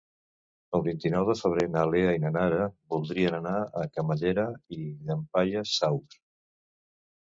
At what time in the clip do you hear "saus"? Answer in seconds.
5.83-6.21